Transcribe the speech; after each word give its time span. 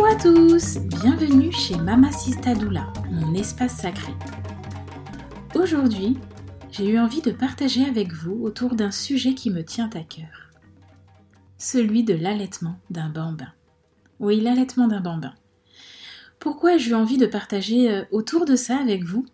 Bonjour 0.00 0.14
à 0.14 0.22
tous, 0.22 0.78
bienvenue 0.78 1.50
chez 1.50 1.76
Mama 1.76 2.10
Doula, 2.60 2.92
mon 3.10 3.34
espace 3.34 3.78
sacré. 3.78 4.12
Aujourd'hui, 5.56 6.16
j'ai 6.70 6.88
eu 6.88 7.00
envie 7.00 7.20
de 7.20 7.32
partager 7.32 7.84
avec 7.84 8.12
vous 8.12 8.40
autour 8.44 8.76
d'un 8.76 8.92
sujet 8.92 9.34
qui 9.34 9.50
me 9.50 9.64
tient 9.64 9.90
à 9.94 10.04
cœur. 10.04 10.52
Celui 11.58 12.04
de 12.04 12.14
l'allaitement 12.14 12.78
d'un 12.90 13.08
bambin. 13.08 13.52
Oui, 14.20 14.40
l'allaitement 14.40 14.86
d'un 14.86 15.00
bambin. 15.00 15.34
Pourquoi 16.38 16.76
ai-je 16.76 16.90
eu 16.90 16.94
envie 16.94 17.18
de 17.18 17.26
partager 17.26 17.90
euh, 17.90 18.04
autour 18.12 18.44
de 18.44 18.54
ça 18.54 18.78
avec 18.78 19.02
vous? 19.02 19.26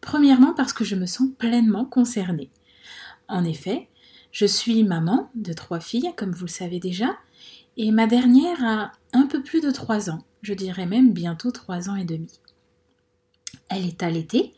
Premièrement 0.00 0.54
parce 0.54 0.72
que 0.72 0.84
je 0.84 0.96
me 0.96 1.04
sens 1.04 1.28
pleinement 1.36 1.84
concernée. 1.84 2.48
En 3.28 3.44
effet, 3.44 3.90
je 4.32 4.46
suis 4.46 4.82
maman 4.82 5.30
de 5.34 5.52
trois 5.52 5.80
filles, 5.80 6.14
comme 6.16 6.32
vous 6.32 6.46
le 6.46 6.50
savez 6.50 6.80
déjà, 6.80 7.18
et 7.76 7.90
ma 7.90 8.06
dernière 8.06 8.64
a 8.64 8.92
un 9.12 9.26
peu 9.26 9.42
plus 9.42 9.60
de 9.60 9.70
trois 9.70 10.10
ans, 10.10 10.24
je 10.42 10.54
dirais 10.54 10.86
même 10.86 11.12
bientôt 11.12 11.50
trois 11.50 11.88
ans 11.90 11.96
et 11.96 12.04
demi. 12.04 12.40
Elle 13.68 13.86
est 13.86 14.02
allaitée, 14.02 14.54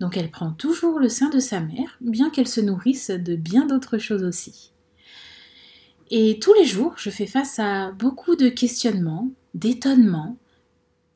donc 0.00 0.16
elle 0.16 0.30
prend 0.30 0.52
toujours 0.52 0.98
le 0.98 1.08
sein 1.08 1.28
de 1.28 1.38
sa 1.38 1.60
mère, 1.60 1.96
bien 2.00 2.30
qu'elle 2.30 2.48
se 2.48 2.60
nourrisse 2.60 3.10
de 3.10 3.36
bien 3.36 3.66
d'autres 3.66 3.98
choses 3.98 4.24
aussi. 4.24 4.72
Et 6.10 6.38
tous 6.40 6.52
les 6.54 6.64
jours, 6.64 6.94
je 6.96 7.10
fais 7.10 7.26
face 7.26 7.58
à 7.58 7.92
beaucoup 7.92 8.34
de 8.34 8.48
questionnements, 8.48 9.30
d'étonnements, 9.54 10.36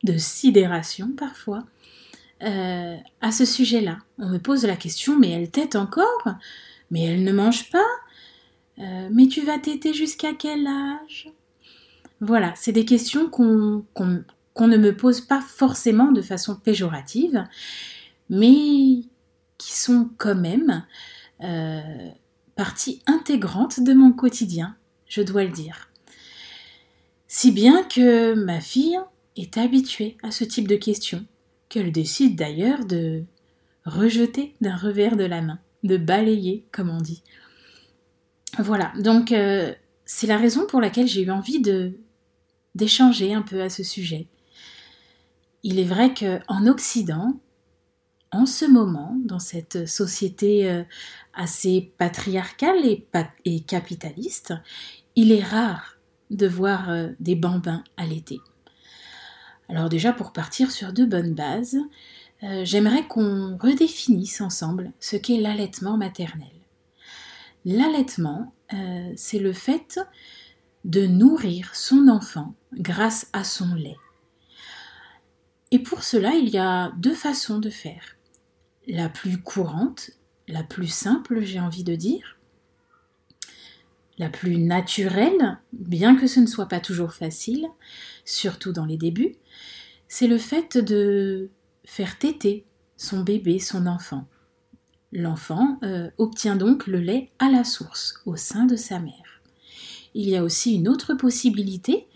de 0.04 0.16
sidération 0.18 1.10
parfois, 1.16 1.64
euh, 2.42 2.96
à 3.20 3.32
ce 3.32 3.44
sujet-là. 3.44 3.98
On 4.18 4.28
me 4.28 4.38
pose 4.38 4.64
la 4.64 4.76
question, 4.76 5.18
mais 5.18 5.30
elle 5.30 5.50
tète 5.50 5.76
encore? 5.76 6.28
Mais 6.90 7.02
elle 7.02 7.24
ne 7.24 7.32
mange 7.32 7.70
pas? 7.70 7.78
Euh, 8.78 9.08
Mais 9.10 9.28
tu 9.28 9.40
vas 9.42 9.58
téter 9.58 9.94
jusqu'à 9.94 10.34
quel 10.34 10.66
âge? 10.66 11.32
Voilà, 12.24 12.54
c'est 12.56 12.72
des 12.72 12.86
questions 12.86 13.28
qu'on 13.28 13.84
ne 13.98 14.76
me 14.78 14.96
pose 14.96 15.20
pas 15.20 15.42
forcément 15.42 16.10
de 16.10 16.22
façon 16.22 16.56
péjorative, 16.56 17.46
mais 18.30 19.02
qui 19.58 19.72
sont 19.72 20.08
quand 20.16 20.34
même 20.34 20.86
euh, 21.42 22.08
partie 22.56 23.02
intégrante 23.06 23.80
de 23.80 23.92
mon 23.92 24.10
quotidien, 24.12 24.74
je 25.06 25.20
dois 25.20 25.44
le 25.44 25.50
dire. 25.50 25.90
Si 27.28 27.52
bien 27.52 27.82
que 27.82 28.32
ma 28.32 28.62
fille 28.62 28.98
est 29.36 29.58
habituée 29.58 30.16
à 30.22 30.30
ce 30.30 30.44
type 30.44 30.66
de 30.66 30.76
questions 30.76 31.26
qu'elle 31.68 31.92
décide 31.92 32.36
d'ailleurs 32.36 32.86
de 32.86 33.24
rejeter 33.84 34.54
d'un 34.62 34.76
revers 34.76 35.16
de 35.16 35.24
la 35.24 35.42
main, 35.42 35.58
de 35.82 35.98
balayer, 35.98 36.64
comme 36.72 36.88
on 36.88 37.02
dit. 37.02 37.22
Voilà, 38.58 38.94
donc 38.98 39.30
euh, 39.30 39.74
c'est 40.06 40.26
la 40.26 40.38
raison 40.38 40.66
pour 40.66 40.80
laquelle 40.80 41.06
j'ai 41.06 41.20
eu 41.22 41.30
envie 41.30 41.60
de 41.60 41.98
d'échanger 42.74 43.34
un 43.34 43.42
peu 43.42 43.62
à 43.62 43.70
ce 43.70 43.82
sujet. 43.82 44.28
Il 45.62 45.78
est 45.78 45.84
vrai 45.84 46.12
qu'en 46.12 46.66
Occident, 46.66 47.40
en 48.34 48.46
ce 48.46 48.64
moment, 48.64 49.16
dans 49.24 49.38
cette 49.38 49.86
société 49.86 50.68
euh, 50.68 50.82
assez 51.34 51.92
patriarcale 51.98 52.84
et, 53.44 53.60
capitaliste, 53.60 54.54
il 55.14 55.30
est 55.30 55.42
rare 55.42 55.98
de 56.30 56.48
voir 56.48 56.90
euh, 56.90 57.10
des 57.20 57.36
bambins 57.36 57.84
allaités. 57.96 58.40
Alors 59.68 59.88
déjà, 59.88 60.12
pour 60.12 60.32
partir 60.32 60.72
sur 60.72 60.92
de 60.92 61.04
bonnes 61.04 61.34
bases, 61.34 61.78
euh, 62.42 62.64
j'aimerais 62.64 63.06
qu'on 63.06 63.56
redéfinisse 63.56 64.40
ensemble 64.40 64.92
ce 64.98 65.16
qu'est 65.16 65.40
l'allaitement 65.40 65.96
maternel. 65.96 66.48
L'allaitement, 67.64 68.52
c'est 69.16 69.38
le 69.38 69.54
fait 69.54 69.98
de 70.84 71.06
nourrir 71.06 71.74
son 71.74 72.08
enfant 72.08 72.54
grâce 72.74 73.28
à 73.32 73.44
son 73.44 73.74
lait. 73.74 73.96
Et 75.70 75.78
pour 75.78 76.04
cela, 76.04 76.34
il 76.34 76.48
y 76.50 76.58
a 76.58 76.92
deux 76.98 77.14
façons 77.14 77.58
de 77.58 77.70
faire. 77.70 78.16
La 78.86 79.08
plus 79.08 79.40
courante, 79.40 80.10
la 80.46 80.62
plus 80.62 80.88
simple, 80.88 81.42
j'ai 81.42 81.58
envie 81.58 81.84
de 81.84 81.94
dire, 81.94 82.38
la 84.18 84.28
plus 84.28 84.58
naturelle, 84.58 85.58
bien 85.72 86.16
que 86.16 86.26
ce 86.26 86.40
ne 86.40 86.46
soit 86.46 86.68
pas 86.68 86.80
toujours 86.80 87.12
facile, 87.12 87.66
surtout 88.24 88.72
dans 88.72 88.84
les 88.84 88.96
débuts, 88.96 89.34
c'est 90.06 90.28
le 90.28 90.38
fait 90.38 90.78
de 90.78 91.50
faire 91.84 92.18
téter 92.18 92.64
son 92.96 93.22
bébé, 93.22 93.58
son 93.58 93.86
enfant. 93.86 94.28
L'enfant 95.12 95.78
euh, 95.82 96.10
obtient 96.18 96.56
donc 96.56 96.86
le 96.86 96.98
lait 96.98 97.30
à 97.38 97.50
la 97.50 97.64
source, 97.64 98.22
au 98.26 98.36
sein 98.36 98.66
de 98.66 98.76
sa 98.76 99.00
mère. 99.00 99.23
Il 100.14 100.28
y 100.28 100.36
a 100.36 100.44
aussi 100.44 100.74
une 100.74 100.88
autre 100.88 101.14
possibilité 101.14 102.06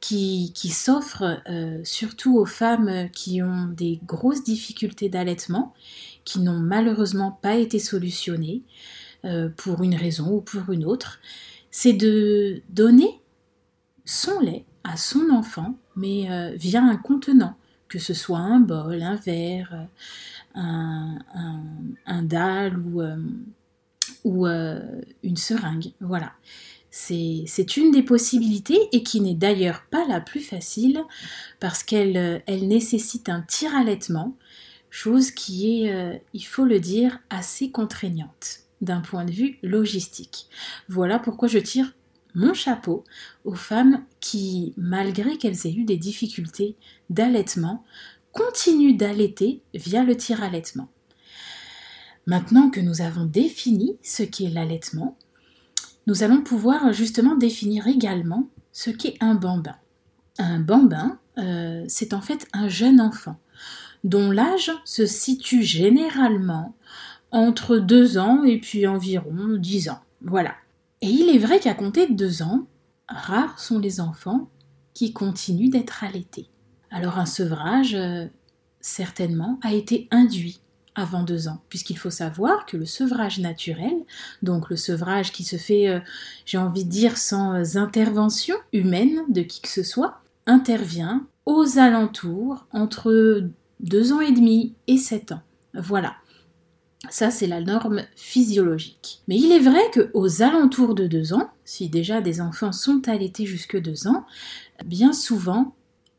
qui, 0.00 0.68
s'offre 0.70 1.40
euh, 1.48 1.80
surtout 1.84 2.38
aux 2.38 2.46
femmes 2.46 3.08
qui 3.12 3.42
ont 3.42 3.66
des 3.66 4.00
grosses 4.06 4.44
difficultés 4.44 5.08
d'allaitement, 5.08 5.74
qui 6.24 6.40
n'ont 6.40 6.58
malheureusement 6.58 7.38
pas 7.42 7.56
été 7.56 7.78
solutionnées 7.78 8.62
euh, 9.24 9.48
pour 9.56 9.82
une 9.82 9.94
raison 9.94 10.30
ou 10.32 10.40
pour 10.40 10.70
une 10.72 10.84
autre, 10.84 11.20
c'est 11.70 11.92
de 11.92 12.62
donner 12.68 13.20
son 14.04 14.40
lait 14.40 14.64
à 14.84 14.96
son 14.96 15.30
enfant, 15.30 15.76
mais 15.96 16.30
euh, 16.30 16.54
via 16.54 16.82
un 16.82 16.96
contenant, 16.96 17.56
que 17.88 17.98
ce 17.98 18.14
soit 18.14 18.38
un 18.38 18.60
bol, 18.60 19.02
un 19.02 19.16
verre, 19.16 19.88
un, 20.54 21.18
un, 22.06 22.22
dalle 22.22 22.78
ou, 22.78 23.02
ou 24.24 24.46
une 24.46 25.36
seringue. 25.36 25.92
Voilà. 26.00 26.32
C'est 26.90 27.76
une 27.76 27.90
des 27.90 28.02
possibilités 28.02 28.88
et 28.92 29.02
qui 29.02 29.20
n'est 29.20 29.34
d'ailleurs 29.34 29.82
pas 29.90 30.06
la 30.08 30.20
plus 30.20 30.40
facile 30.40 31.02
parce 31.60 31.82
qu'elle 31.82 32.42
elle 32.46 32.66
nécessite 32.66 33.28
un 33.28 33.42
tir-allaitement, 33.42 34.36
chose 34.90 35.30
qui 35.30 35.84
est, 35.84 36.22
il 36.32 36.44
faut 36.44 36.64
le 36.64 36.80
dire, 36.80 37.18
assez 37.30 37.70
contraignante 37.70 38.60
d'un 38.80 39.00
point 39.00 39.24
de 39.24 39.32
vue 39.32 39.58
logistique. 39.62 40.46
Voilà 40.88 41.18
pourquoi 41.18 41.48
je 41.48 41.58
tire 41.58 41.94
mon 42.34 42.54
chapeau 42.54 43.04
aux 43.44 43.54
femmes 43.54 44.04
qui, 44.20 44.72
malgré 44.76 45.36
qu'elles 45.36 45.66
aient 45.66 45.74
eu 45.74 45.84
des 45.84 45.96
difficultés 45.96 46.76
d'allaitement, 47.10 47.84
continuent 48.32 48.96
d'allaiter 48.96 49.62
via 49.74 50.04
le 50.04 50.16
tir-allaitement. 50.16 50.88
Maintenant 52.26 52.70
que 52.70 52.80
nous 52.80 53.00
avons 53.00 53.24
défini 53.24 53.96
ce 54.02 54.22
qu'est 54.22 54.50
l'allaitement, 54.50 55.16
nous 56.08 56.22
allons 56.22 56.40
pouvoir 56.40 56.94
justement 56.94 57.36
définir 57.36 57.86
également 57.86 58.48
ce 58.72 58.88
qu'est 58.88 59.16
un 59.20 59.34
bambin. 59.34 59.76
Un 60.38 60.58
bambin, 60.58 61.18
euh, 61.36 61.84
c'est 61.86 62.14
en 62.14 62.22
fait 62.22 62.48
un 62.54 62.66
jeune 62.68 62.98
enfant 62.98 63.38
dont 64.04 64.30
l'âge 64.30 64.72
se 64.86 65.04
situe 65.04 65.62
généralement 65.62 66.74
entre 67.30 67.76
2 67.76 68.16
ans 68.16 68.42
et 68.44 68.58
puis 68.58 68.86
environ 68.86 69.56
10 69.58 69.90
ans. 69.90 70.00
Voilà. 70.22 70.54
Et 71.02 71.08
il 71.08 71.28
est 71.28 71.38
vrai 71.38 71.60
qu'à 71.60 71.74
compter 71.74 72.06
de 72.06 72.14
deux 72.14 72.42
ans, 72.42 72.66
rares 73.06 73.58
sont 73.58 73.78
les 73.78 74.00
enfants 74.00 74.48
qui 74.94 75.12
continuent 75.12 75.68
d'être 75.68 76.04
allaités. 76.04 76.48
Alors 76.90 77.18
un 77.18 77.26
sevrage, 77.26 77.94
euh, 77.94 78.26
certainement, 78.80 79.60
a 79.60 79.74
été 79.74 80.08
induit 80.10 80.60
avant 80.98 81.22
deux 81.22 81.48
ans, 81.48 81.62
puisqu'il 81.68 81.96
faut 81.96 82.10
savoir 82.10 82.66
que 82.66 82.76
le 82.76 82.84
sevrage 82.84 83.38
naturel, 83.38 83.94
donc 84.42 84.68
le 84.68 84.76
sevrage 84.76 85.32
qui 85.32 85.44
se 85.44 85.56
fait, 85.56 85.88
euh, 85.88 86.00
j'ai 86.44 86.58
envie 86.58 86.84
de 86.84 86.90
dire, 86.90 87.16
sans 87.16 87.76
intervention 87.76 88.56
humaine 88.72 89.20
de 89.28 89.42
qui 89.42 89.60
que 89.60 89.68
ce 89.68 89.82
soit, 89.82 90.20
intervient 90.46 91.26
aux 91.46 91.78
alentours 91.78 92.66
entre 92.72 93.48
deux 93.80 94.12
ans 94.12 94.20
et 94.20 94.32
demi 94.32 94.74
et 94.86 94.98
sept 94.98 95.32
ans. 95.32 95.42
Voilà. 95.74 96.16
Ça, 97.10 97.30
c'est 97.30 97.46
la 97.46 97.60
norme 97.60 98.02
physiologique. 98.16 99.22
Mais 99.28 99.36
il 99.36 99.52
est 99.52 99.60
vrai 99.60 99.82
qu'aux 99.94 100.42
alentours 100.42 100.94
de 100.94 101.06
2 101.06 101.32
ans, 101.32 101.48
si 101.64 101.88
déjà 101.88 102.20
des 102.20 102.40
enfants 102.40 102.72
sont 102.72 103.08
allaités 103.08 103.46
jusque 103.46 103.80
2 103.80 104.08
ans, 104.08 104.26
bien 104.84 105.12
souvent, 105.12 105.74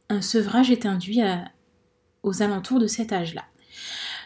un 0.08 0.22
sevrage 0.22 0.72
est 0.72 0.86
induit 0.86 1.22
aux 2.24 2.42
alentours 2.42 2.80
de 2.80 2.88
cet 2.88 3.12
âge-là. 3.12 3.44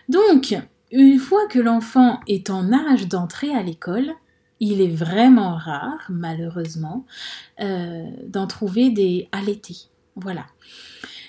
Donc, 0.10 0.56
une 0.92 1.18
fois 1.18 1.48
que 1.48 1.60
l'enfant 1.60 2.20
est 2.28 2.50
en 2.50 2.72
âge 2.72 3.08
d'entrer 3.08 3.54
à 3.54 3.64
l'école, 3.64 4.14
il 4.60 4.82
est 4.82 4.96
vraiment 4.96 5.56
rare, 5.56 6.06
malheureusement, 6.10 7.06
euh, 7.60 8.06
d'en 8.28 8.48
trouver 8.48 8.90
des 8.92 9.28
allaités. 9.32 9.90
Voilà. 10.16 10.46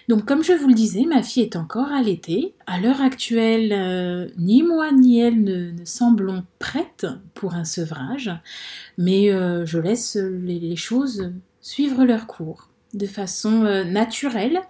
Donc 0.09 0.27
comme 0.27 0.45
je 0.45 0.53
vous 0.53 0.69
le 0.69 0.75
disais, 0.75 1.05
ma 1.05 1.23
fille 1.23 1.43
est 1.43 1.57
encore 1.57 1.91
allaitée. 1.91 2.55
À 2.67 2.79
l'heure 2.79 3.01
actuelle, 3.01 3.73
euh, 3.73 4.29
ni 4.37 4.63
moi 4.63 4.93
ni 4.93 5.19
elle 5.19 5.43
ne, 5.43 5.73
semblons 5.85 6.45
prêtes 6.59 7.07
pour 7.33 7.55
un 7.55 7.65
sevrage, 7.65 8.31
mais 8.99 9.33
euh, 9.33 9.65
je 9.65 9.79
laisse 9.79 10.17
les, 10.17 10.77
choses 10.77 11.33
suivre 11.63 12.05
leur 12.05 12.27
cours 12.27 12.69
de 12.93 13.07
façon 13.07 13.63
naturelle. 13.85 14.61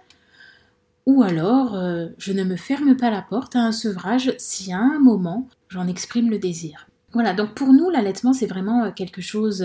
Ou 1.05 1.21
alors, 1.21 1.79
je 2.17 2.33
ne 2.33 2.43
me 2.43 2.55
ferme 2.55 2.97
pas 2.97 3.11
la 3.11 3.21
porte 3.21 3.55
à 3.55 3.59
un 3.59 3.71
sevrage 3.71 4.33
si 4.37 4.73
à 4.73 4.79
un 4.79 4.97
moment 4.99 5.47
j'en 5.69 5.87
exprime 5.87 6.31
le 6.31 6.39
désir. 6.39 6.87
Voilà, 7.13 7.33
donc 7.33 7.53
pour 7.53 7.73
nous, 7.73 7.89
l'allaitement, 7.91 8.33
c'est 8.33 8.47
vraiment 8.47 8.91
quelque 8.91 9.21
chose 9.21 9.63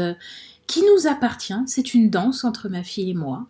qui 0.67 0.83
nous 0.83 1.09
appartient. 1.09 1.55
C'est 1.67 1.95
une 1.95 2.11
danse 2.11 2.45
entre 2.45 2.69
ma 2.69 2.83
fille 2.83 3.11
et 3.11 3.15
moi. 3.15 3.47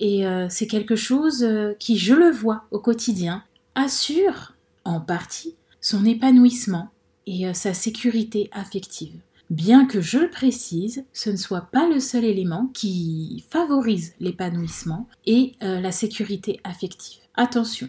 Et 0.00 0.26
euh, 0.26 0.46
c'est 0.48 0.66
quelque 0.66 0.96
chose 0.96 1.44
euh, 1.44 1.74
qui, 1.78 1.98
je 1.98 2.14
le 2.14 2.30
vois 2.30 2.64
au 2.70 2.80
quotidien, 2.80 3.44
assure 3.74 4.54
en 4.84 5.00
partie 5.00 5.54
son 5.82 6.04
épanouissement 6.06 6.88
et 7.26 7.46
euh, 7.46 7.52
sa 7.52 7.74
sécurité 7.74 8.48
affective. 8.52 9.14
Bien 9.50 9.84
que 9.86 10.00
je 10.00 10.18
le 10.18 10.30
précise, 10.30 11.04
ce 11.12 11.28
ne 11.28 11.36
soit 11.36 11.68
pas 11.72 11.88
le 11.88 12.00
seul 12.00 12.24
élément 12.24 12.70
qui 12.72 13.44
favorise 13.50 14.14
l'épanouissement 14.20 15.08
et 15.26 15.54
la 15.60 15.90
sécurité 15.90 16.60
affective. 16.62 17.18
Attention. 17.34 17.88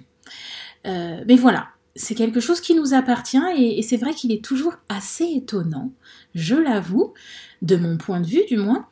mais 0.86 1.36
voilà, 1.36 1.68
c'est 1.96 2.16
quelque 2.16 2.40
chose 2.40 2.62
qui 2.62 2.74
nous 2.74 2.94
appartient 2.94 3.42
et, 3.58 3.82
c'est 3.82 3.98
vrai 3.98 4.14
qu'il 4.14 4.32
est 4.32 4.44
toujours 4.44 4.76
assez 4.90 5.26
étonnant, 5.26 5.92
je 6.36 6.56
l'avoue, 6.56 7.14
de 7.62 7.76
mon 7.76 7.98
point 7.98 8.22
de 8.22 8.28
vue 8.28 8.46
du 8.48 8.58
moins, 8.58 8.88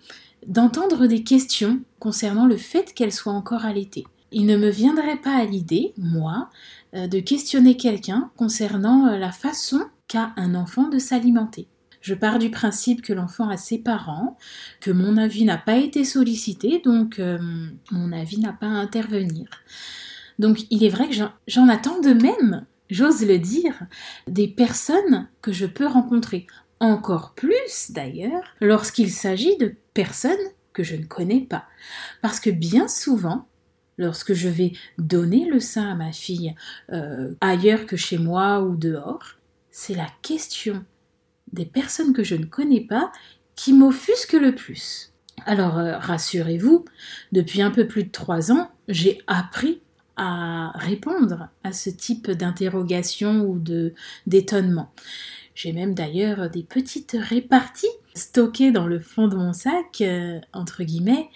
d'entendre 0.48 1.08
des 1.08 1.24
questions 1.24 1.82
concernant 2.00 2.46
le 2.46 2.58
fait 2.58 2.94
qu'elle 2.94 3.12
soit 3.12 3.34
encore 3.34 3.66
allaitée. 3.66 4.06
Il 4.32 4.46
ne 4.46 4.58
me 4.58 4.70
viendrait 4.70 5.18
pas 5.18 5.36
à 5.36 5.46
l'idée, 5.46 5.94
moi, 5.98 6.50
euh, 6.94 7.08
de 7.08 7.20
questionner 7.20 7.78
quelqu'un 7.78 8.32
concernant 8.38 9.08
euh, 9.08 9.18
la 9.18 9.32
façon 9.32 9.82
qu'a 10.08 10.34
un 10.38 10.54
enfant 10.56 10.88
de 10.88 11.00
s'alimenter. 11.00 11.68
Je 12.02 12.14
pars 12.14 12.40
du 12.40 12.50
principe 12.50 13.02
que 13.02 13.14
l'enfant 13.14 13.50
a 13.50 13.58
ses 13.58 13.78
parents, 13.78 14.38
que 14.80 14.92
mon 14.92 15.18
avis 15.18 15.46
n'a 15.46 15.58
pas 15.58 15.78
été 15.78 16.06
sollicité, 16.06 16.82
donc 16.84 17.20
euh, 17.20 17.38
mon 17.92 18.12
avis 18.12 18.40
n'a 18.40 18.54
pas 18.54 18.68
à 18.68 18.70
intervenir. 18.70 19.48
Donc 20.38 20.66
il 20.70 20.84
est 20.84 20.90
vrai 20.90 21.10
que 21.10 21.16
j'en 21.48 21.68
attends 21.68 22.00
de 22.00 22.14
même, 22.14 22.66
j'ose 22.90 23.26
le 23.26 23.38
dire, 23.38 23.74
des 24.28 24.48
personnes 24.48 25.28
que 25.42 25.52
je 25.52 25.66
peux 25.66 25.88
rencontrer. 25.88 26.48
Encore 26.80 27.34
plus 27.36 27.92
d'ailleurs 27.92 28.56
lorsqu'il 28.62 29.12
s'agit 29.12 29.58
de 29.58 29.76
personnes 29.94 30.38
que 30.72 30.82
je 30.82 30.96
ne 30.96 31.04
connais 31.04 31.42
pas. 31.42 31.66
Parce 32.22 32.40
que 32.40 32.50
bien 32.50 32.88
souvent, 32.88 33.50
lorsque 33.98 34.34
je 34.34 34.48
vais 34.48 34.72
donner 34.98 35.44
le 35.44 35.60
sein 35.60 35.92
à 35.92 35.96
ma 35.96 36.14
fille 36.14 36.56
euh, 36.94 37.36
ailleurs 37.42 37.86
que 37.86 37.98
chez 37.98 38.18
moi 38.18 38.62
ou 38.62 38.78
dehors, 38.78 39.36
c'est 39.72 39.94
la 39.94 40.08
question 40.22 40.86
des 41.54 41.66
personnes 41.66 42.14
que 42.14 42.24
je 42.24 42.36
ne 42.36 42.46
connais 42.46 42.82
pas 42.82 43.12
qui 43.56 43.74
m'offusque 43.74 44.34
le 44.34 44.56
plus. 44.56 45.12
Alors 45.46 45.78
euh, 45.78 45.98
rassurez-vous, 45.98 46.86
depuis 47.32 47.62
un 47.62 47.72
peu 47.72 47.88
plus 47.88 48.04
de 48.04 48.12
trois 48.12 48.52
ans, 48.52 48.70
j'ai 48.88 49.20
appris 49.28 49.82
à 50.16 50.72
répondre 50.76 51.50
à 51.64 51.72
ce 51.72 51.90
type 51.90 52.30
d'interrogation 52.32 53.42
ou 53.46 53.58
de 53.58 53.94
d'étonnement. 54.28 54.92
J'ai 55.56 55.72
même 55.74 55.94
d'ailleurs 55.94 56.50
des 56.50 56.64
petites 56.64 57.18
réparties 57.20 57.88
stockées 58.14 58.72
dans 58.72 58.88
le 58.88 59.00
fond 59.00 59.28
de 59.28 59.36
mon 59.36 59.54
sac, 59.54 60.02
euh, 60.02 60.40
entre 60.54 60.84
guillemets, 60.84 61.30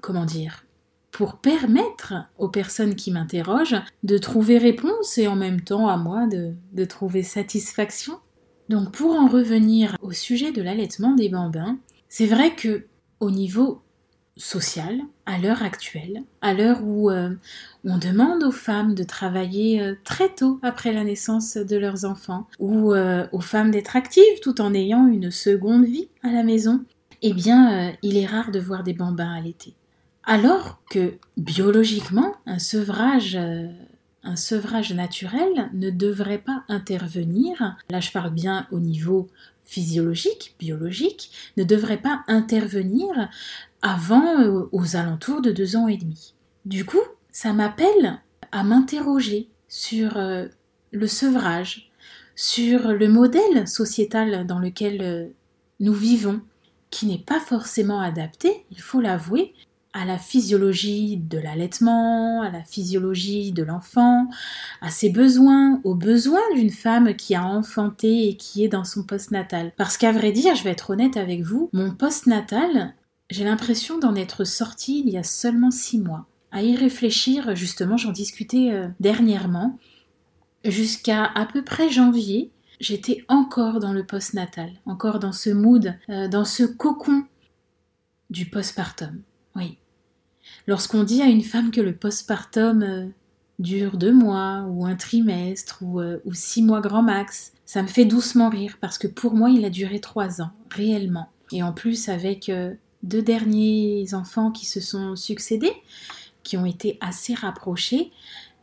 comment 0.00 0.24
dire, 0.24 0.64
pour 1.10 1.36
permettre 1.36 2.14
aux 2.38 2.48
personnes 2.48 2.94
qui 2.94 3.10
m'interrogent 3.10 3.80
de 4.02 4.18
trouver 4.18 4.58
réponse 4.58 5.16
et 5.18 5.28
en 5.28 5.36
même 5.36 5.60
temps 5.60 5.88
à 5.88 5.96
moi 5.96 6.26
de 6.26 6.84
trouver 6.84 7.22
satisfaction. 7.22 8.18
Donc 8.68 8.92
pour 8.92 9.14
en 9.14 9.28
revenir 9.28 9.96
au 10.00 10.12
sujet 10.12 10.52
de 10.52 10.62
l'allaitement 10.62 11.14
des 11.14 11.28
bambins, 11.28 11.78
c'est 12.08 12.26
vrai 12.26 12.54
que 12.54 12.86
au 13.20 13.30
niveau 13.30 13.82
social 14.36 15.00
à 15.26 15.38
l'heure 15.38 15.62
actuelle, 15.62 16.22
à 16.40 16.54
l'heure 16.54 16.82
où 16.82 17.10
euh, 17.10 17.30
on 17.84 17.98
demande 17.98 18.42
aux 18.42 18.50
femmes 18.50 18.94
de 18.94 19.04
travailler 19.04 19.80
euh, 19.80 19.94
très 20.04 20.28
tôt 20.28 20.58
après 20.62 20.92
la 20.92 21.04
naissance 21.04 21.56
de 21.56 21.76
leurs 21.76 22.04
enfants, 22.04 22.48
ou 22.58 22.92
euh, 22.92 23.26
aux 23.32 23.40
femmes 23.40 23.70
d'être 23.70 23.96
actives 23.96 24.40
tout 24.42 24.60
en 24.60 24.74
ayant 24.74 25.06
une 25.06 25.30
seconde 25.30 25.84
vie 25.84 26.08
à 26.22 26.32
la 26.32 26.42
maison, 26.42 26.84
eh 27.22 27.32
bien, 27.32 27.94
il 28.02 28.18
est 28.18 28.26
rare 28.26 28.50
de 28.50 28.60
voir 28.60 28.82
des 28.82 28.92
bambins 28.92 29.40
l'été. 29.40 29.74
Alors 30.24 30.82
que 30.90 31.14
biologiquement, 31.38 32.34
un 32.44 32.58
sevrage 32.58 33.38
un 34.24 34.36
sevrage 34.36 34.92
naturel 34.92 35.70
ne 35.72 35.90
devrait 35.90 36.38
pas 36.38 36.62
intervenir, 36.68 37.76
là 37.90 38.00
je 38.00 38.10
parle 38.10 38.32
bien 38.32 38.66
au 38.70 38.80
niveau 38.80 39.28
physiologique, 39.64 40.54
biologique, 40.58 41.30
ne 41.56 41.64
devrait 41.64 42.00
pas 42.00 42.22
intervenir 42.28 43.28
avant 43.82 44.40
euh, 44.40 44.68
aux 44.72 44.96
alentours 44.96 45.42
de 45.42 45.52
deux 45.52 45.76
ans 45.76 45.88
et 45.88 45.96
demi. 45.96 46.34
Du 46.64 46.84
coup, 46.84 47.02
ça 47.30 47.52
m'appelle 47.52 48.20
à 48.52 48.62
m'interroger 48.62 49.48
sur 49.68 50.16
euh, 50.16 50.46
le 50.92 51.06
sevrage, 51.06 51.90
sur 52.36 52.92
le 52.92 53.08
modèle 53.08 53.66
sociétal 53.66 54.46
dans 54.46 54.58
lequel 54.58 55.02
euh, 55.02 55.26
nous 55.80 55.92
vivons, 55.92 56.40
qui 56.90 57.06
n'est 57.06 57.18
pas 57.18 57.40
forcément 57.40 58.00
adapté, 58.00 58.64
il 58.70 58.80
faut 58.80 59.00
l'avouer, 59.00 59.52
à 59.94 60.04
la 60.04 60.18
physiologie 60.18 61.16
de 61.16 61.38
l'allaitement, 61.38 62.42
à 62.42 62.50
la 62.50 62.62
physiologie 62.62 63.52
de 63.52 63.62
l'enfant, 63.62 64.28
à 64.82 64.90
ses 64.90 65.08
besoins, 65.08 65.80
aux 65.84 65.94
besoins 65.94 66.42
d'une 66.54 66.70
femme 66.70 67.14
qui 67.14 67.34
a 67.34 67.44
enfanté 67.44 68.28
et 68.28 68.36
qui 68.36 68.64
est 68.64 68.68
dans 68.68 68.84
son 68.84 69.04
post-natal. 69.04 69.72
Parce 69.78 69.96
qu'à 69.96 70.12
vrai 70.12 70.32
dire, 70.32 70.54
je 70.54 70.64
vais 70.64 70.70
être 70.70 70.90
honnête 70.90 71.16
avec 71.16 71.40
vous, 71.40 71.70
mon 71.72 71.90
post-natal 71.92 72.94
j'ai 73.30 73.44
l'impression 73.44 73.98
d'en 73.98 74.14
être 74.14 74.44
sortie 74.44 75.02
il 75.04 75.10
y 75.10 75.16
a 75.16 75.22
seulement 75.22 75.70
six 75.70 75.98
mois. 75.98 76.26
À 76.52 76.62
y 76.62 76.76
réfléchir, 76.76 77.56
justement, 77.56 77.96
j'en 77.96 78.12
discutais 78.12 78.70
euh, 78.70 78.88
dernièrement. 79.00 79.78
Jusqu'à 80.64 81.24
à 81.24 81.46
peu 81.46 81.64
près 81.64 81.90
janvier, 81.90 82.52
j'étais 82.80 83.24
encore 83.28 83.80
dans 83.80 83.92
le 83.92 84.04
postnatal, 84.04 84.70
encore 84.86 85.18
dans 85.18 85.32
ce 85.32 85.50
mood, 85.50 85.98
euh, 86.10 86.28
dans 86.28 86.44
ce 86.44 86.62
cocon 86.62 87.24
du 88.30 88.46
postpartum. 88.46 89.22
Oui. 89.56 89.78
Lorsqu'on 90.66 91.04
dit 91.04 91.22
à 91.22 91.26
une 91.26 91.42
femme 91.42 91.70
que 91.70 91.80
le 91.80 91.94
postpartum 91.94 92.82
euh, 92.82 93.06
dure 93.58 93.96
deux 93.96 94.12
mois 94.12 94.66
ou 94.68 94.84
un 94.84 94.96
trimestre 94.96 95.78
ou, 95.82 96.00
ou 96.00 96.34
six 96.34 96.62
mois 96.62 96.80
grand 96.80 97.02
max, 97.02 97.52
ça 97.64 97.82
me 97.82 97.88
fait 97.88 98.04
doucement 98.04 98.50
rire 98.50 98.78
parce 98.80 98.98
que 98.98 99.06
pour 99.06 99.34
moi 99.34 99.50
il 99.50 99.64
a 99.64 99.70
duré 99.70 100.00
trois 100.00 100.42
ans, 100.42 100.50
réellement. 100.70 101.28
Et 101.52 101.62
en 101.62 101.72
plus 101.72 102.08
avec 102.08 102.50
deux 103.04 103.22
derniers 103.22 104.12
enfants 104.12 104.50
qui 104.50 104.66
se 104.66 104.80
sont 104.80 105.14
succédés, 105.14 105.72
qui 106.42 106.56
ont 106.56 106.66
été 106.66 106.98
assez 107.00 107.34
rapprochés, 107.34 108.10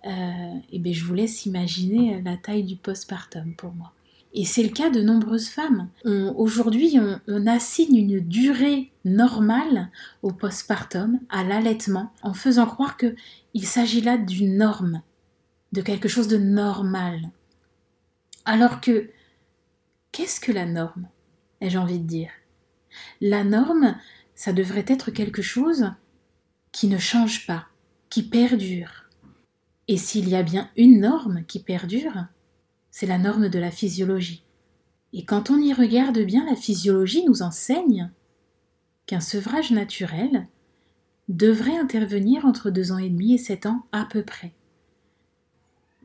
et 0.03 0.07
euh, 0.07 0.57
eh 0.71 0.79
bien 0.79 0.93
je 0.93 1.03
vous 1.05 1.13
laisse 1.13 1.45
imaginer 1.45 2.21
la 2.23 2.38
taille 2.38 2.63
du 2.63 2.75
postpartum 2.75 3.53
pour 3.55 3.71
moi. 3.73 3.93
Et 4.33 4.45
c'est 4.45 4.63
le 4.63 4.69
cas 4.69 4.89
de 4.89 5.01
nombreuses 5.01 5.50
femmes. 5.50 5.89
Aujourd'hui, 6.05 6.97
on, 7.27 7.47
assigne 7.47 7.97
une 7.97 8.19
durée 8.21 8.91
normale 9.03 9.89
au 10.21 10.31
postpartum, 10.31 11.19
à 11.29 11.43
l'allaitement, 11.43 12.13
en 12.21 12.33
faisant 12.33 12.65
croire 12.65 12.97
qu'il 12.97 13.65
s'agit 13.67 14.01
là 14.01 14.17
d'une 14.17 14.57
norme, 14.57 15.01
de 15.73 15.81
quelque 15.81 16.07
chose 16.07 16.29
de 16.29 16.38
normal. 16.38 17.29
Alors 18.45 18.79
que, 18.79 19.09
qu'est-ce 20.11 20.39
que 20.39 20.51
la 20.51 20.65
norme 20.65 21.07
ai-je 21.59 21.77
envie 21.77 22.00
de 22.00 22.07
dire? 22.07 22.31
La 23.19 23.43
norme, 23.43 23.97
ça 24.33 24.53
devrait 24.53 24.85
être 24.88 25.11
quelque 25.11 25.41
chose 25.41 25.91
qui 26.71 26.88
ne 26.88 26.97
change 26.97 27.45
pas, 27.45 27.67
qui 28.09 28.23
perdure. 28.23 29.09
Et 29.88 29.97
s'il 29.97 30.29
y 30.29 30.35
a 30.35 30.43
bien 30.43 30.69
une 30.77 31.01
norme 31.01 31.43
qui 31.45 31.59
perdure, 31.59 32.25
c'est 33.01 33.08
la 33.08 33.17
norme 33.17 33.50
de 33.50 33.58
la 33.58 33.72
physiologie. 33.72 34.43
Et 35.12 35.25
quand 35.25 35.50
on 35.50 35.58
y 35.58 35.74
regarde 35.74 36.20
bien, 36.20 36.46
la 36.46 36.55
physiologie 36.55 37.25
nous 37.25 37.41
enseigne 37.41 38.12
qu'un 39.08 39.20
sevrage 39.20 39.72
naturel 39.72 40.48
devrait 41.27 41.79
intervenir 41.79 42.46
entre 42.46 42.70
deux 42.70 42.91
ans 42.91 43.00
et 43.00 43.10
demi 43.10 43.34
et 43.34 43.39
sept 43.39 43.65
ans 43.65 43.88
à 43.91 44.05
peu 44.05 44.22
près. 44.22 44.53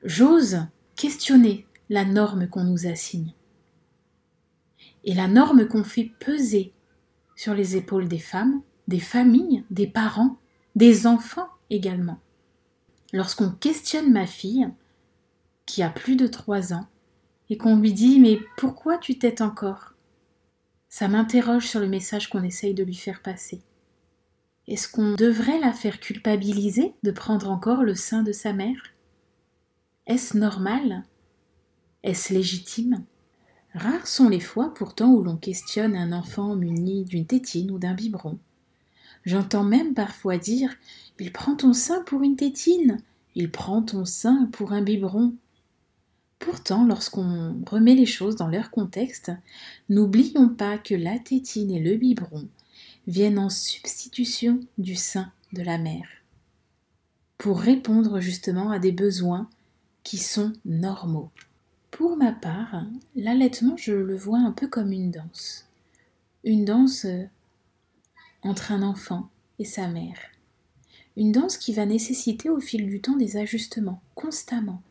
J'ose 0.05 0.69
questionner 0.95 1.67
la 1.91 2.07
norme 2.07 2.49
qu'on 2.49 2.65
nous 2.65 2.87
assigne. 2.87 3.35
Et 5.05 5.13
la 5.13 5.29
norme 5.29 5.69
qu'on 5.69 5.85
fait 5.85 6.13
peser 6.19 6.73
sur 7.35 7.53
les 7.53 7.77
épaules 7.77 8.09
des 8.09 8.19
femmes, 8.19 8.63
des 8.89 9.01
familles, 9.01 9.65
des 9.71 9.87
parents, 9.87 10.39
des 10.77 11.07
enfants 11.07 11.51
également. 11.69 12.21
Lorsqu'on 13.13 13.51
questionne 13.51 14.11
ma 14.11 14.27
fille, 14.27 14.71
qui 15.67 15.83
a 15.83 15.91
plus 15.91 16.17
de 16.17 16.27
trois 16.27 16.73
ans, 16.73 16.87
et 17.51 17.59
qu'on 17.59 17.77
lui 17.77 17.93
dit 17.93 18.19
Mais 18.21 18.41
pourquoi 18.57 18.99
tu 18.99 19.19
t'aides 19.19 19.43
encore? 19.43 19.95
Ça 20.89 21.09
m'interroge 21.09 21.67
sur 21.67 21.81
le 21.81 21.89
message 21.89 22.31
qu'on 22.31 22.43
essaye 22.43 22.75
de 22.75 22.85
lui 22.85 22.95
faire 22.95 23.21
passer. 23.21 23.61
Est-ce 24.69 24.89
qu'on 24.89 25.15
devrait 25.15 25.61
la 25.61 25.73
faire 25.73 26.01
culpabiliser 26.01 26.95
de 27.03 27.11
prendre 27.11 27.51
encore 27.51 27.85
le 27.85 27.95
sein 27.95 28.23
de 28.23 28.33
sa 28.33 28.53
mère? 28.53 28.95
Est-ce 30.07 30.37
normal? 30.37 31.05
Est-ce 32.03 32.33
légitime? 32.33 33.05
Rares 33.75 34.07
sont 34.07 34.29
les 34.29 34.41
fois 34.41 34.73
pourtant 34.73 35.11
où 35.11 35.23
l'on 35.23 35.37
questionne 35.37 35.95
un 35.97 36.13
enfant 36.13 36.57
muni 36.57 37.05
d'une 37.05 37.27
tétine 37.27 37.71
ou 37.71 37.79
d'un 37.79 37.95
biberon. 37.95 38.39
J'entends 39.25 39.65
même 39.65 39.93
parfois 39.93 40.39
dire 40.39 40.75
Il 41.19 41.33
prend 41.33 41.57
ton 41.57 41.73
sein 41.73 42.03
pour 42.05 42.23
une 42.23 42.37
tétine, 42.37 42.99
il 43.35 43.51
prend 43.51 43.83
ton 43.83 44.05
sein 44.05 44.49
pour 44.53 44.73
un 44.73 44.83
biberon. 44.83 45.35
Pourtant, 46.39 46.85
lorsqu'on 46.85 47.63
remet 47.67 47.95
les 47.95 48.07
choses 48.07 48.37
dans 48.37 48.49
leur 48.49 48.71
contexte, 48.71 49.33
n'oublions 49.89 50.49
pas 50.49 50.79
que 50.79 50.95
la 50.95 51.19
tétine 51.19 51.71
et 51.71 51.81
le 51.81 51.97
biberon 51.97 52.49
viennent 53.07 53.39
en 53.39 53.51
substitution 53.51 54.61
du 54.79 54.97
sein 54.97 55.33
de 55.53 55.63
la 55.63 55.79
mère. 55.79 56.09
pour 57.39 57.61
répondre 57.61 58.21
justement 58.21 58.71
à 58.71 58.79
des 58.79 58.93
besoins 58.93 59.49
qui 60.03 60.19
sont 60.19 60.53
normaux. 60.65 61.31
Pour 61.91 62.17
ma 62.17 62.33
part, 62.33 62.85
l'allaitement, 63.15 63.77
je 63.77 63.93
le 63.93 64.17
vois 64.17 64.39
un 64.39 64.53
peu 64.53 64.69
comme 64.69 64.93
une 64.93 65.11
danse. 65.11 65.67
Une 66.45 66.65
danse 66.65 67.05
euh, 67.05 67.25
entre 68.43 68.73
un 68.73 68.83
enfant 68.83 69.29
et 69.59 69.65
sa 69.65 69.89
mère. 69.89 70.19
Une 71.17 71.33
danse 71.33 71.57
qui 71.57 71.73
va 71.73 71.87
nécessiter 71.87 72.51
au 72.51 72.61
fil 72.61 72.87
du 72.87 73.01
temps 73.01 73.17
des 73.17 73.37
ajustements 73.37 74.03
constamment, 74.15 74.83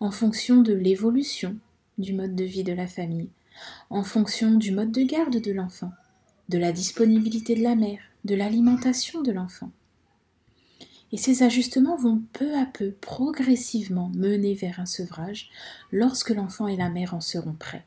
en 0.00 0.10
fonction 0.10 0.62
de 0.62 0.72
l'évolution 0.72 1.56
du 1.98 2.12
mode 2.12 2.34
de 2.34 2.44
vie 2.44 2.64
de 2.64 2.72
la 2.72 2.86
famille, 2.86 3.30
en 3.90 4.02
fonction 4.02 4.54
du 4.54 4.72
mode 4.72 4.92
de 4.92 5.02
garde 5.02 5.40
de 5.40 5.52
l'enfant, 5.52 5.92
de 6.48 6.58
la 6.58 6.72
disponibilité 6.72 7.54
de 7.54 7.62
la 7.62 7.74
mère, 7.74 8.00
de 8.24 8.34
l'alimentation 8.34 9.22
de 9.22 9.32
l'enfant. 9.32 9.70
Et 11.12 11.16
ces 11.16 11.42
ajustements 11.42 11.96
vont 11.96 12.22
peu 12.32 12.56
à 12.56 12.66
peu, 12.66 12.90
progressivement 12.90 14.10
mener 14.14 14.54
vers 14.54 14.80
un 14.80 14.86
sevrage 14.86 15.48
lorsque 15.92 16.30
l'enfant 16.30 16.66
et 16.66 16.76
la 16.76 16.90
mère 16.90 17.14
en 17.14 17.20
seront 17.20 17.52
prêts. 17.52 17.86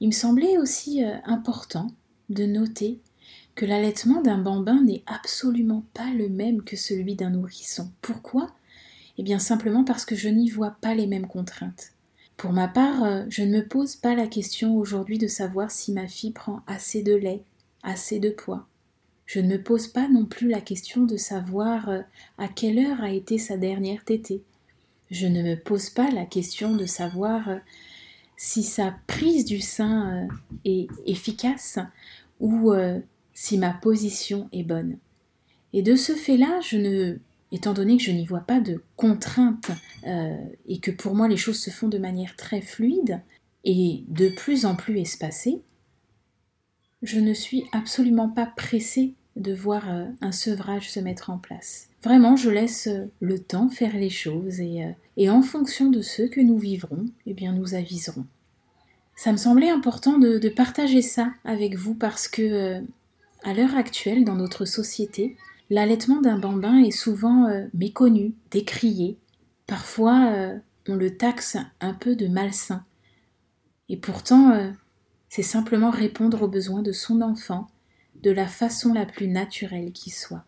Il 0.00 0.08
me 0.08 0.12
semblait 0.12 0.58
aussi 0.58 1.04
euh, 1.04 1.16
important 1.24 1.88
de 2.30 2.46
noter 2.46 3.00
que 3.54 3.66
l'allaitement 3.66 4.22
d'un 4.22 4.38
bambin 4.38 4.82
n'est 4.82 5.04
absolument 5.06 5.84
pas 5.94 6.10
le 6.10 6.28
même 6.28 6.62
que 6.64 6.76
celui 6.76 7.14
d'un 7.14 7.30
nourrisson. 7.30 7.90
Pourquoi? 8.00 8.50
Eh 9.18 9.22
bien 9.22 9.38
simplement 9.38 9.84
parce 9.84 10.04
que 10.04 10.16
je 10.16 10.28
n'y 10.28 10.50
vois 10.50 10.76
pas 10.80 10.94
les 10.94 11.06
mêmes 11.06 11.26
contraintes. 11.26 11.92
Pour 12.36 12.52
ma 12.52 12.66
part, 12.68 13.04
euh, 13.04 13.24
je 13.28 13.42
ne 13.42 13.58
me 13.58 13.66
pose 13.66 13.96
pas 13.96 14.14
la 14.14 14.26
question 14.26 14.76
aujourd'hui 14.76 15.18
de 15.18 15.28
savoir 15.28 15.70
si 15.70 15.92
ma 15.92 16.08
fille 16.08 16.32
prend 16.32 16.62
assez 16.66 17.02
de 17.02 17.14
lait, 17.14 17.42
assez 17.82 18.18
de 18.18 18.30
poids. 18.30 18.66
Je 19.26 19.40
ne 19.40 19.48
me 19.48 19.62
pose 19.62 19.86
pas 19.86 20.08
non 20.08 20.26
plus 20.26 20.48
la 20.48 20.60
question 20.60 21.04
de 21.04 21.16
savoir 21.16 21.88
euh, 21.88 22.00
à 22.38 22.48
quelle 22.48 22.78
heure 22.78 23.02
a 23.02 23.10
été 23.10 23.38
sa 23.38 23.56
dernière 23.56 24.04
tétée. 24.04 24.42
Je 25.10 25.26
ne 25.26 25.42
me 25.42 25.54
pose 25.54 25.90
pas 25.90 26.10
la 26.10 26.24
question 26.24 26.74
de 26.74 26.86
savoir 26.86 27.48
euh, 27.48 27.58
si 28.36 28.64
sa 28.64 28.96
prise 29.06 29.44
du 29.44 29.60
sein 29.60 30.26
est 30.64 30.88
efficace 31.06 31.78
ou 32.40 32.72
si 33.32 33.58
ma 33.58 33.72
position 33.72 34.48
est 34.52 34.64
bonne. 34.64 34.98
Et 35.72 35.82
de 35.82 35.94
ce 35.94 36.14
fait-là, 36.14 36.60
je 36.60 36.76
ne, 36.76 37.18
étant 37.54 37.72
donné 37.72 37.96
que 37.96 38.02
je 38.02 38.10
n'y 38.10 38.26
vois 38.26 38.40
pas 38.40 38.60
de 38.60 38.82
contraintes 38.96 39.70
euh, 40.06 40.36
et 40.66 40.80
que 40.80 40.90
pour 40.90 41.14
moi 41.14 41.28
les 41.28 41.36
choses 41.36 41.60
se 41.60 41.70
font 41.70 41.88
de 41.88 41.98
manière 41.98 42.34
très 42.36 42.60
fluide 42.60 43.20
et 43.64 44.04
de 44.08 44.28
plus 44.28 44.66
en 44.66 44.74
plus 44.74 44.98
espacée, 44.98 45.62
je 47.02 47.20
ne 47.20 47.32
suis 47.32 47.64
absolument 47.72 48.28
pas 48.28 48.46
pressée 48.46 49.14
de 49.36 49.54
voir 49.54 49.88
euh, 49.88 50.06
un 50.20 50.32
sevrage 50.32 50.90
se 50.90 50.98
mettre 51.00 51.30
en 51.30 51.38
place. 51.38 51.88
Vraiment, 52.02 52.36
je 52.36 52.50
laisse 52.50 52.88
euh, 52.88 53.06
le 53.20 53.38
temps 53.38 53.68
faire 53.68 53.96
les 53.96 54.10
choses 54.10 54.60
et, 54.60 55.30
en 55.30 55.42
fonction 55.42 55.90
de 55.90 56.02
ce 56.02 56.22
que 56.22 56.40
nous 56.40 56.58
vivrons, 56.58 57.06
eh 57.26 57.34
bien 57.34 57.52
nous 57.52 57.74
aviserons. 57.74 58.26
Ça 59.16 59.30
me 59.30 59.36
semblait 59.36 59.70
important 59.70 60.18
de 60.18 60.48
partager 60.48 61.02
ça 61.02 61.32
avec 61.44 61.76
vous 61.76 61.94
parce 61.94 62.26
que 62.26 62.82
à 63.44 63.54
l'heure 63.54 63.76
actuelle, 63.76 64.24
dans 64.24 64.34
notre 64.34 64.64
société, 64.64 65.36
l'allaitement 65.70 66.20
d'un 66.20 66.38
bambin 66.38 66.78
est 66.78 66.90
souvent 66.90 67.46
euh, 67.46 67.66
méconnu, 67.74 68.34
décrié. 68.50 69.18
Parfois, 69.66 70.30
euh, 70.32 70.58
on 70.88 70.96
le 70.96 71.16
taxe 71.16 71.56
un 71.80 71.94
peu 71.94 72.16
de 72.16 72.26
malsain. 72.26 72.84
Et 73.88 73.96
pourtant, 73.96 74.50
euh, 74.50 74.70
c'est 75.28 75.42
simplement 75.42 75.90
répondre 75.90 76.42
aux 76.42 76.48
besoins 76.48 76.82
de 76.82 76.92
son 76.92 77.20
enfant 77.20 77.68
de 78.22 78.30
la 78.30 78.46
façon 78.46 78.92
la 78.92 79.06
plus 79.06 79.28
naturelle 79.28 79.92
qui 79.92 80.10
soit. 80.10 80.44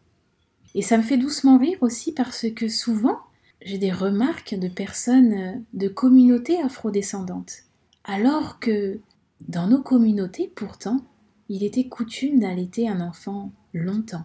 Et 0.74 0.82
ça 0.82 0.98
me 0.98 1.02
fait 1.02 1.18
doucement 1.18 1.58
rire 1.58 1.78
aussi 1.80 2.12
parce 2.12 2.46
que 2.54 2.68
souvent, 2.68 3.18
j'ai 3.62 3.78
des 3.78 3.92
remarques 3.92 4.54
de 4.54 4.68
personnes 4.68 5.64
de 5.72 5.88
communautés 5.88 6.60
afrodescendantes. 6.60 7.64
Alors 8.04 8.60
que 8.60 9.00
dans 9.48 9.66
nos 9.66 9.82
communautés, 9.82 10.52
pourtant, 10.54 11.00
il 11.48 11.64
était 11.64 11.88
coutume 11.88 12.40
d'allaiter 12.40 12.88
un 12.88 13.00
enfant 13.00 13.52
longtemps. 13.72 14.24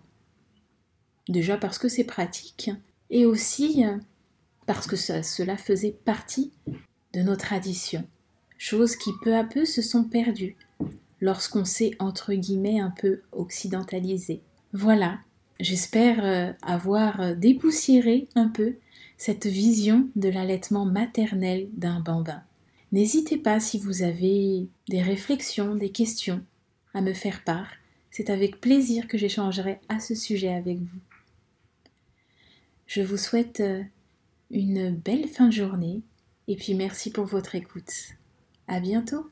Déjà 1.31 1.55
parce 1.55 1.77
que 1.77 1.87
c'est 1.87 2.03
pratique, 2.03 2.71
et 3.09 3.25
aussi 3.25 3.85
euh, 3.85 3.95
parce 4.65 4.85
que 4.85 4.97
cela 4.97 5.55
faisait 5.55 5.95
partie 6.03 6.51
de 7.13 7.21
nos 7.21 7.37
traditions, 7.37 8.05
choses 8.57 8.97
qui 8.97 9.11
peu 9.23 9.33
à 9.37 9.45
peu 9.45 9.63
se 9.63 9.81
sont 9.81 10.03
perdues 10.03 10.57
lorsqu'on 11.21 11.63
s'est 11.63 11.91
entre 11.99 12.33
guillemets 12.33 12.81
un 12.81 12.91
peu 12.91 13.21
occidentalisé. 13.31 14.41
Voilà, 14.73 15.19
j'espère 15.61 16.25
euh, 16.25 16.51
avoir 16.63 17.21
euh, 17.21 17.33
dépoussiéré 17.33 18.27
un 18.35 18.49
peu 18.49 18.75
cette 19.17 19.47
vision 19.47 20.09
de 20.17 20.27
l'allaitement 20.27 20.83
maternel 20.83 21.69
d'un 21.71 22.01
bambin. 22.01 22.43
N'hésitez 22.91 23.37
pas 23.37 23.61
si 23.61 23.79
vous 23.79 24.03
avez 24.03 24.67
des 24.89 25.01
réflexions, 25.01 25.75
des 25.75 25.91
questions 25.91 26.43
à 26.93 26.99
me 26.99 27.13
faire 27.13 27.45
part. 27.45 27.69
C'est 28.09 28.29
avec 28.29 28.59
plaisir 28.59 29.07
que 29.07 29.17
j'échangerai 29.17 29.79
à 29.87 30.01
ce 30.01 30.13
sujet 30.13 30.53
avec 30.53 30.77
vous. 30.77 30.99
Je 32.93 33.01
vous 33.01 33.15
souhaite 33.15 33.61
euh, 33.61 33.83
une 34.49 34.93
belle 34.93 35.29
fin 35.29 35.47
de 35.47 35.53
journée 35.53 36.01
et 36.49 36.57
puis 36.57 36.73
merci 36.73 37.09
pour 37.09 37.23
votre 37.23 37.55
écoute. 37.55 38.17
À 38.67 38.81
bientôt! 38.81 39.29